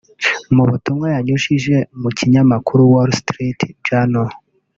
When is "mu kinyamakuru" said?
2.01-2.81